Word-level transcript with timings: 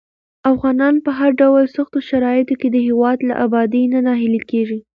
افغانان 0.51 0.95
په 1.05 1.11
هر 1.17 1.31
ډول 1.41 1.63
سختو 1.75 1.99
شرايطو 2.09 2.55
کې 2.59 2.67
د 2.71 2.77
هېواد 2.87 3.17
له 3.29 3.33
ابادۍ 3.45 3.83
نه 3.93 3.99
ناهیلي 4.07 4.41
کېږي. 4.51 4.79